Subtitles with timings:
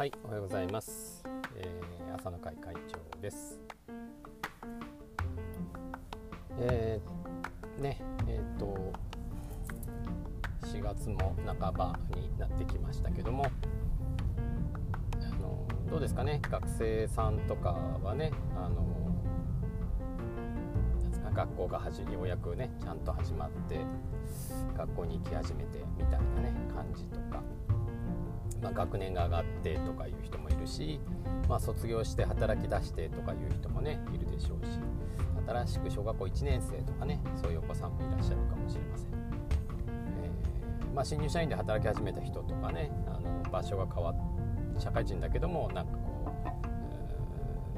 [0.00, 1.22] はい、おはようございます。
[1.58, 3.60] えー朝の会会長です。
[6.58, 8.94] えーね、えっ、と
[10.68, 13.44] 4月も半ばになってきましたけども、
[15.20, 18.86] あのどうですかね、学生さんとかはね、あの
[21.34, 23.80] 学校がはじようやくねちゃんと始まって
[24.78, 27.69] 学校に行き始めてみたいなね感じとか。
[28.62, 31.00] まあ、学年が上がってとかいう人もいるし、
[31.48, 34.78] まあ、卒業して働き出してとかいう人もねいるでしょうし
[35.46, 44.14] 新しく小学校1年生とかねそういうお子さんもいらっしゃるかもしれません、えーまあ、新入社員で働き始めた人とかねあの場所が変わっ
[44.78, 46.30] 社会人だけどもなんかこう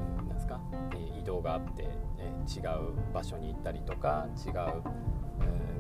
[0.01, 0.61] うなんですか？
[0.95, 4.55] え移動があって、え違う場所に行ったりとか違う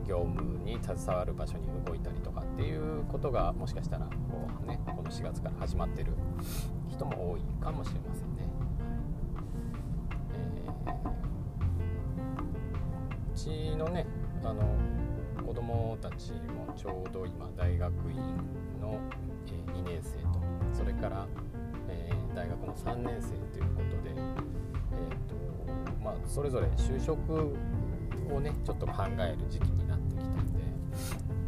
[0.06, 4.08] 業務に携わる場所に動いたりとかっていうことがもしかしたら、
[4.66, 6.12] ね、この4月から始まってる
[6.88, 8.48] 人も多いかもしれませんね。
[10.34, 11.12] えー
[13.34, 14.06] うちのね
[14.44, 14.62] あの
[15.44, 18.16] 子供たちもちょうど今大学院
[18.80, 19.00] の、
[19.46, 20.40] え2年生と
[20.72, 21.26] それから、
[21.88, 24.16] えー大学の3年生ということで、えー
[25.28, 25.34] と
[26.02, 27.54] まあ、それぞれ就職
[28.34, 30.60] をねちょっと考える時期になってきたんで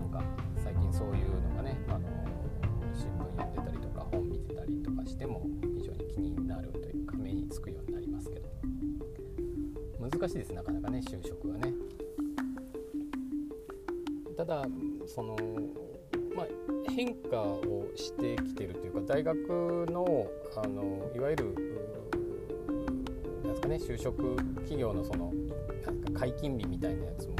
[0.00, 0.22] なんか
[0.62, 1.23] 最近そういう
[3.36, 5.42] 読んでたりとか本見てたりとかしても
[5.76, 8.48] 非常に気になるというか目につくようになりますけど。
[10.00, 11.72] 難しいですなかなかね就職はね。
[14.36, 14.66] ただ
[15.06, 15.36] その
[16.36, 16.46] まあ
[16.90, 20.26] 変化をしてきてるというか大学の
[20.56, 21.54] あのいわゆる
[23.42, 25.32] なんですかね就職企業のその
[25.84, 27.36] なんか解禁日みたいなやつも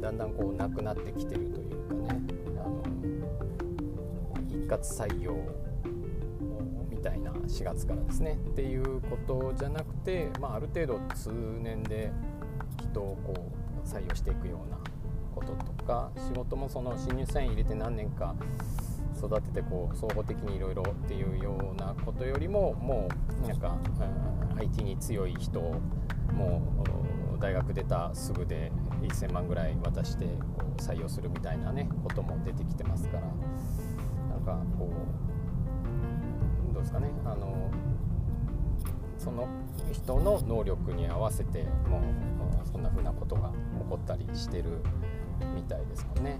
[0.00, 1.55] だんだんこうなくなってきてる
[4.66, 5.32] 一括採用
[6.90, 8.32] みたいな4月からですね。
[8.32, 11.30] っていうことじゃなくて、まあ、ある程度通
[11.62, 12.10] 年で
[12.90, 13.52] 人をこ
[13.84, 14.78] う採用していくような
[15.32, 18.34] こととか仕事もその新入社員入れて何年か
[19.16, 23.08] 育ててこう総合的にいろいろっていうようなことよりもも
[23.44, 25.78] うなんか、うん IT に強い人を
[26.32, 26.62] も
[27.36, 33.45] う大学出たすぐで1000万ぐらい渡してこう採用するみたいなねことも出てきてますから。
[36.96, 37.70] かねあの
[39.18, 39.48] その
[39.92, 42.02] 人の能力に合わせてもう
[42.70, 43.54] そんな風なことが起
[43.88, 44.64] こったりしてる
[45.54, 46.38] みたいですもんね。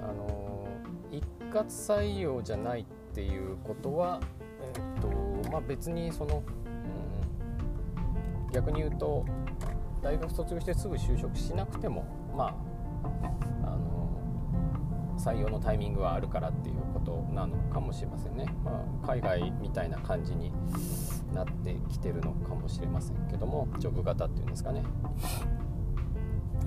[0.00, 0.68] うんあの
[1.10, 4.20] 一括採用じゃないっていうことは、
[4.74, 5.08] えっと
[5.50, 6.42] まあ、別にその、うん
[8.52, 9.26] 逆に言うと
[10.02, 12.56] 大学卒業してすぐ就職しなくてもま
[13.62, 13.87] ああの
[15.28, 20.52] 採用のタイミングはあるからっていうことなのかもしれませんね、まあ、海外みたいな感じに
[21.34, 24.82] なってきてるのかもしれませんけどもジョブ型っていうんですかね。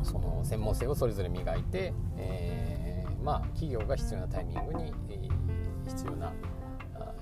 [0.04, 5.32] その専門性をそれぞれ磨いて、えーまあ、企業が必要なタイミングに、えー
[5.88, 6.32] 必要な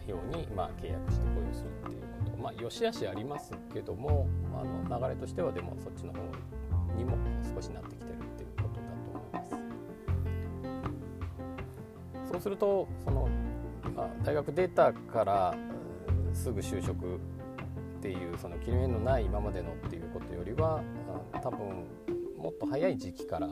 [0.08, 2.38] ように、まあ、契約して雇用するっていうこと。
[2.38, 6.20] まあよしあしありますけどもあの流れとしてはでもそっちの方
[6.96, 7.18] にも
[7.56, 8.09] 少しなってきて
[12.32, 13.28] そうするとその、
[13.96, 15.56] まあ、大学出たから
[16.34, 17.20] すぐ就職っ
[18.02, 20.82] ていうその切れ目のない今までのっていうことよりは
[21.42, 21.86] 多分
[22.38, 23.50] もっと早い時期からあ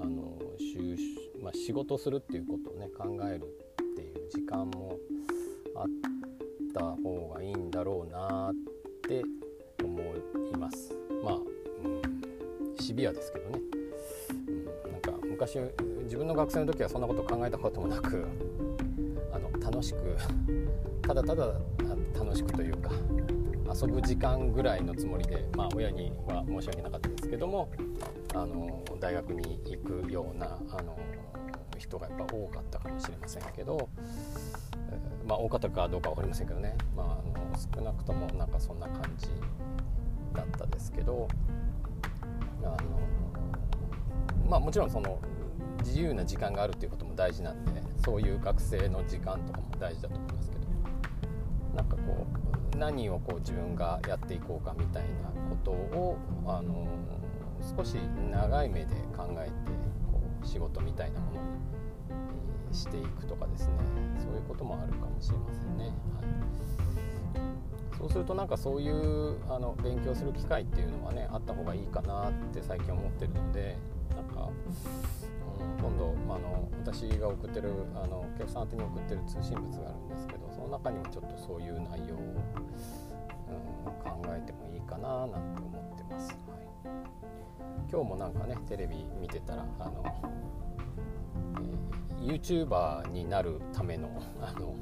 [0.00, 0.96] の就
[1.42, 3.44] まあ、仕事するっていうことをね考える
[3.82, 4.96] っていう時間も
[5.74, 5.86] あっ
[6.74, 8.54] た方がいいんだろうなっ
[9.08, 9.22] て
[9.82, 10.94] 思います。
[11.24, 13.60] まあ、うん、シビアですけどね、
[14.84, 15.58] うん、なんか昔
[16.04, 18.26] 自分の学生の時はそんなこと考えたこともなく
[19.32, 20.16] あの楽しく
[21.02, 21.46] ただただ
[22.18, 22.90] 楽しくというか
[23.72, 27.70] 遊ぶ時間ぐらいのつもりで、まあ、親には申し訳なかったですけども
[28.34, 30.98] あの大学に行くようなあの
[31.78, 33.88] 人がやっぱ多かったかもしれませんけど、
[34.90, 39.28] えーまあ多かったかどうか分かりませんけどね、まあ、あの少なくともなんかそんな感じ
[40.34, 41.28] だったですけど
[42.62, 42.76] あの
[44.48, 45.20] まあもちろんその
[45.84, 50.60] 自由な時間があるっていうことも大事なんでそういう学生の時間とかも大事だと思いますけど。
[51.74, 52.26] なんかこ
[52.74, 56.86] う何をこう自分がやっていこうかみたいなことをあの
[57.76, 57.94] 少し
[58.30, 58.86] 長い目で
[59.16, 59.50] 考えて
[60.10, 61.40] こう仕事みたいなもの
[62.70, 63.74] にしていくとかですね。
[64.18, 65.84] そういうこともあるかもしれませんね。
[65.84, 65.94] はい、
[67.98, 73.76] そうするとなんかそういうあの勉強する機会っていうのはねあった方がいいかなって最近思ってるので
[74.14, 74.50] なんか、
[75.80, 82.18] 今度、まあ、の私が送ってるあのお客さん宛に送ってる通信物があるんですけどその中にもちょっとそういう内容を、
[83.48, 83.52] う
[83.88, 86.28] ん、考えてもいいかななんて思ってます。
[86.30, 86.90] はい、
[87.90, 90.04] 今日もなんかねテレビ見てたらあの、
[92.20, 94.74] えー、YouTuber になるためのあの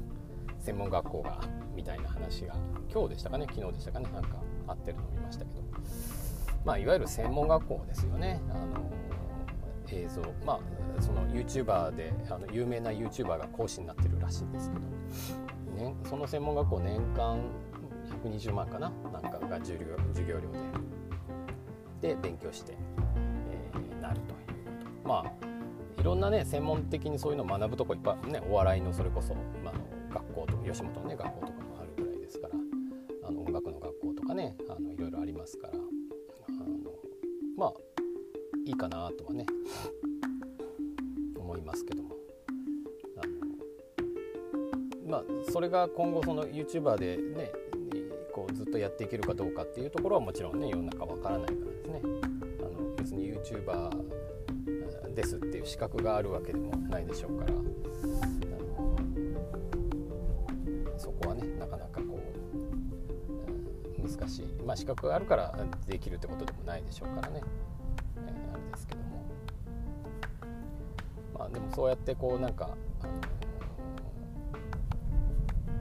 [0.59, 1.41] 専門学校が
[1.75, 2.55] みたいな話が
[2.91, 4.29] 今日でしたかね昨日でしたかねなんか
[4.67, 5.61] あってるの見ましたけど。
[6.65, 8.41] まあいわゆる専門学校ですよね。
[8.49, 8.91] あの
[9.91, 14.75] 映像まあその YouTuber であの有名な YouTuber が講師になってるらしいんですけ
[15.79, 17.39] ど、ね、その専門学校年間
[18.23, 18.91] 120万かな？
[19.11, 20.51] なんかが授業授業料
[22.01, 22.09] で。
[22.15, 22.77] で勉強して、
[23.73, 24.31] えー、なるというこ
[25.03, 25.07] と。
[25.07, 28.41] まあいろんなね専門的にそういうのを学ぶとこいっぱいね。
[28.49, 29.73] お笑いのそれこそ、まあ、
[30.13, 32.53] 学校とか吉本のね学校とかもあるぐらいですから。
[33.27, 35.73] あの音楽の学校とかねあのいろいろありますから。
[35.73, 36.91] あの
[37.57, 37.73] まあ
[38.79, 39.45] かなとはね
[41.37, 42.15] 思いますけども。
[43.17, 47.51] あのまあそれが今後その YouTuber でね
[48.33, 52.01] こうずっとやっていけるかどうかっていうところはもちろんね世の中わからないからですね。
[52.61, 57.53] あの別に YouTuber ですっていう資格があるわけでもないでしょうから。
[60.97, 62.19] そこはねなかなかこ
[63.97, 64.45] う難しい。
[64.65, 65.53] まあ資格があるから
[65.87, 67.41] できるってことでもないでしょうからね、
[71.49, 72.69] あでもそうやってこうなんか、
[73.01, 73.13] あの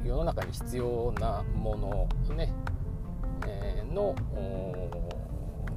[0.03, 1.77] ー、世の中に必要なも
[2.29, 2.53] のね、
[3.47, 4.15] えー、の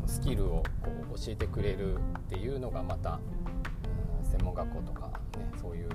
[0.06, 1.98] スキルをこう教えてくれるっ
[2.30, 3.20] ていうのがまた、
[4.24, 5.08] 専門学校とか
[5.38, 5.90] ねそういう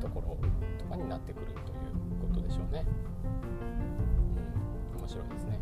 [0.00, 0.38] ところ
[0.78, 1.58] とかになってくるという
[2.32, 2.84] ことでしょうね。
[3.28, 3.30] う
[4.98, 5.60] ん面白いですね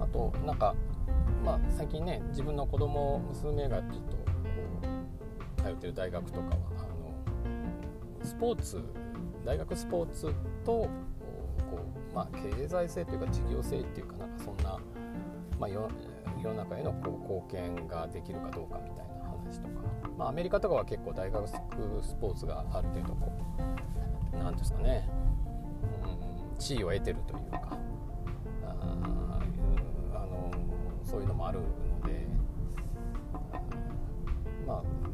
[0.00, 0.74] あとなんか
[1.44, 4.17] まあ最近ね自分の子供娘がちょっと
[5.68, 6.82] 通ってる大学とかはあ
[8.20, 8.82] のスポーツ
[9.44, 10.26] 大学スポーツ
[10.64, 10.90] とこ
[12.12, 14.78] う、まあ、経済性というか事業性っていうかなんかそんな、
[15.58, 15.88] まあ、世
[16.42, 19.74] の中へのこう貢献ができるかどうかみたいな話とか、
[20.16, 21.52] まあ、アメリカとかは結構大学ス
[22.20, 23.32] ポーツがある程度こ
[24.34, 25.08] う何ですかね。
[26.58, 27.78] 地位を得てるというか
[28.64, 29.40] あ
[30.12, 30.50] あの
[31.04, 31.60] そういうのもある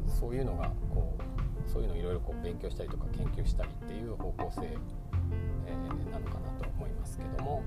[0.08, 7.62] そういうのがこうそういうのをいろいろこう勉強したりとか研究したりっていう方向性、えー、なのかなと思いますけども。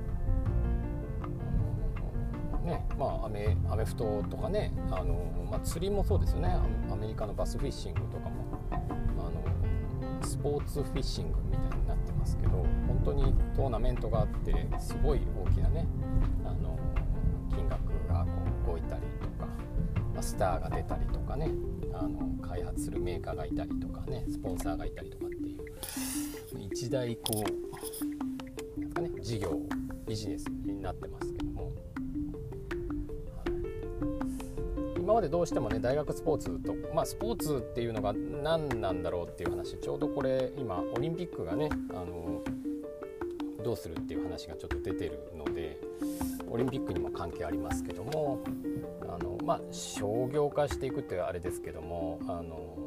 [2.63, 6.53] ねまあ、アメアメフトとかねあの、まあ、釣りもそうですよね
[6.91, 8.75] アメリカのバスフィッシングとかもあ
[9.29, 9.41] の
[10.21, 12.49] スポーツフィッシングみたいになってますけど
[12.87, 15.87] 本当にトーナメントがあってすごい大きなね
[16.43, 16.77] あの
[17.49, 17.79] 金額
[18.09, 18.31] がこ
[18.65, 19.45] う動いたりとか、
[20.13, 21.49] まあ、スターが出たりとかね
[21.99, 25.57] あの開発するメーカーがいたりとかねスポンサーがいたりとかっていう
[26.71, 27.43] 一大こ
[28.77, 29.59] うなんかね事業
[30.07, 31.71] ビジネスになってますけども。
[35.07, 42.43] 今までどうしてもね大学スポーツとまあスポーツっていうのが何なんだろうっていう話ちょうどこれ今オリンピックがねあの
[43.67, 45.77] どうするっていう話がちょっと出てるので
[46.49, 48.39] オリンピックにも関係ありますけども
[49.01, 52.77] あの、まあ、商業化していくってあれですけどもあの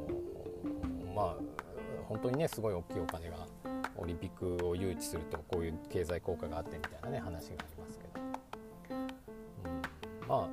[1.14, 1.36] まあ
[2.08, 3.36] 本当にねすごい大きいお金が
[3.98, 8.94] オリンピックを誘致するとこういう経済効果があってみたいなね話がありますけど、
[10.22, 10.48] うん、ま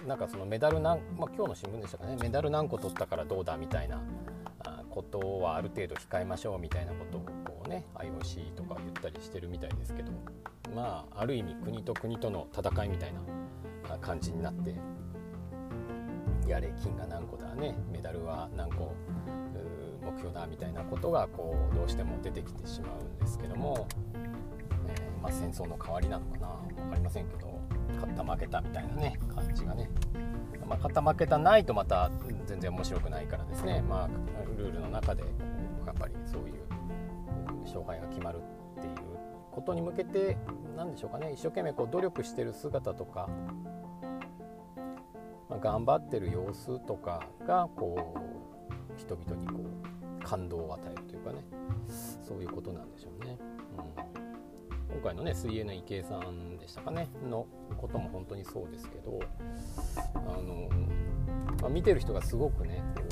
[0.00, 4.00] あなんかそのメダル何、まあ、今日の新聞でしたかねメダル何個取ったからどうだみたいな
[4.88, 10.12] ことはある程度控えましょうみたいなことをうね IOC とか言ったりしてるみたいですけど
[10.74, 13.12] まあある意味国と国との戦いみたい
[13.88, 14.74] な感じになって
[16.46, 18.94] やれ金が何個だねメダルは何個
[20.02, 26.48] 目標だみたいなことがこうどうしても出てきてしまうんですけども、えー、まあ、戦争の代わりなのかな
[26.82, 27.58] 分かりませんけど
[27.94, 29.88] 勝った負けたみたいなね感じがね。
[30.66, 32.10] まあ、勝った負けたないとまた
[32.46, 34.08] 全然面白くないからですね、まあ、
[34.56, 35.22] ルールの中で
[35.84, 36.71] やっぱりそういう
[37.62, 38.40] 勝敗が決まる
[38.78, 38.94] っていう
[39.50, 40.36] ことに向けて
[40.76, 41.32] 何でしょうかね。
[41.32, 43.28] 一生懸命こう努力してる姿とか、
[45.48, 51.44] まあ、頑張ってる様子とかがこう人々にこう感動を与えるというかね。
[51.88, 53.36] そういうことなんでしょうね。
[53.76, 57.08] うん、今回のね水泳の池江さんでしたかね。
[57.28, 59.20] のことも本当にそうですけど
[60.14, 60.68] あの、
[61.60, 63.02] まあ、見てる人がすごくねこ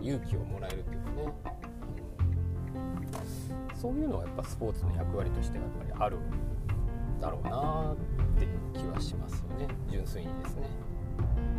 [0.00, 1.32] う勇気をもらえるっていうかね。
[3.80, 6.18] そういうのはやっぱスポーツの役割としてはやっぱりある
[7.18, 10.68] だろうなっていう気はしますよね純粋にですね。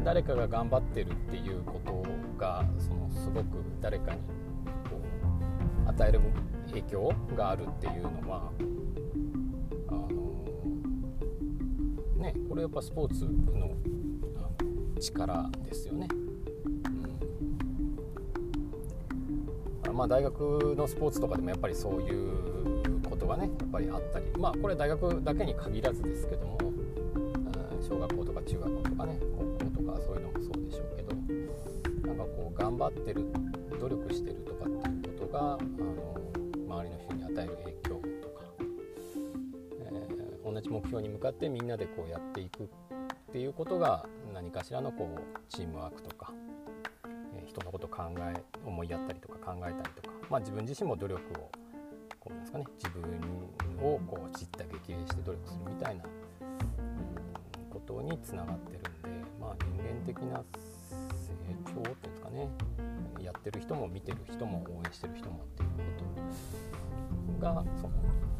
[0.04, 2.04] 誰かが頑張ってるっていうこと
[2.38, 3.46] がそのすごく
[3.82, 4.20] 誰かに
[4.90, 5.00] こ
[5.86, 6.22] う与える
[6.70, 8.51] 影響があるっていうのは
[9.88, 10.10] あの
[12.18, 13.72] ねこれやっぱスポーツの
[15.00, 16.08] 力ですよね。
[20.01, 31.13] まあ大学のスポーツとかでもやっぱりそういうことがねやっぱりあったりまあこれ大学だけに限らずですけども、うん、小学校とか中学校とかね高校とかそういうのもそうでしょうけど
[32.08, 33.25] なんかこう頑張ってる
[33.79, 36.17] 努力してるとかっていうことがあの
[36.67, 38.43] 周りの人に与える影響とか、
[39.81, 42.67] えー、同じ目標に向かってみんなでこうやっていくっ
[43.31, 46.34] ていうことが何かしらのこうチームワークとか、
[47.51, 48.34] 人のことを考え
[48.65, 51.51] 思いやったりとか考えたりとか、まあ、自分自身も努力を
[52.20, 53.03] こうですかね自分
[53.81, 56.03] をこう散った激励して努力するみたいな、
[57.70, 58.89] ことにつながってるんで、
[59.39, 62.48] まあ、人間的な成長っていうんですかね
[63.22, 65.75] やってる人も見てる人も応援してる人もっていうこ
[67.39, 67.93] とがその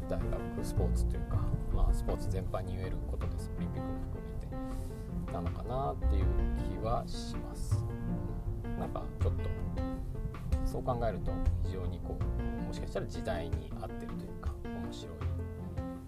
[0.08, 1.36] 大学スポーツというか、
[1.74, 6.24] まあ、スポーツ全般に言えることですオリンピックも含めてなのかなっていう
[6.80, 7.91] 気はします。
[8.82, 9.40] なんかちょっと
[10.66, 11.30] そう考えると
[11.64, 15.18] 非常にこうもしかしたら時代に合ってるというか面白いん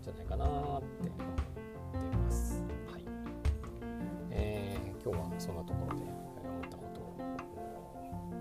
[0.03, 2.65] じゃないかなって思ってます。
[2.91, 3.05] はい。
[4.31, 7.17] えー、今日はそんなところで思ったことを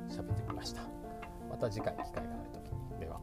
[0.09, 0.81] 喋ってみました。
[1.47, 3.19] また次回機会がある時にでは。